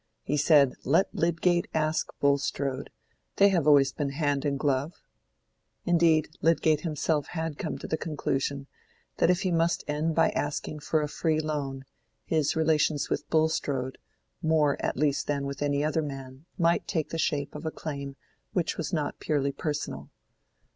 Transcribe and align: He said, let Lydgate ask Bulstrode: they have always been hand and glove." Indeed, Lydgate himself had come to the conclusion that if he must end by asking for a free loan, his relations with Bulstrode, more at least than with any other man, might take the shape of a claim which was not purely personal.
He 0.23 0.35
said, 0.35 0.73
let 0.83 1.13
Lydgate 1.13 1.67
ask 1.75 2.09
Bulstrode: 2.19 2.89
they 3.35 3.49
have 3.49 3.67
always 3.67 3.91
been 3.93 4.09
hand 4.09 4.45
and 4.45 4.57
glove." 4.57 4.93
Indeed, 5.85 6.27
Lydgate 6.41 6.81
himself 6.81 7.27
had 7.27 7.59
come 7.59 7.77
to 7.77 7.85
the 7.85 7.97
conclusion 7.97 8.65
that 9.17 9.29
if 9.29 9.41
he 9.43 9.51
must 9.51 9.83
end 9.87 10.15
by 10.15 10.31
asking 10.31 10.79
for 10.79 11.03
a 11.03 11.07
free 11.07 11.39
loan, 11.39 11.85
his 12.25 12.55
relations 12.55 13.11
with 13.11 13.29
Bulstrode, 13.29 13.99
more 14.41 14.75
at 14.81 14.97
least 14.97 15.27
than 15.27 15.45
with 15.45 15.61
any 15.61 15.83
other 15.83 16.01
man, 16.01 16.45
might 16.57 16.87
take 16.87 17.09
the 17.09 17.19
shape 17.19 17.53
of 17.53 17.63
a 17.67 17.69
claim 17.69 18.15
which 18.53 18.77
was 18.77 18.91
not 18.91 19.19
purely 19.19 19.51
personal. 19.51 20.09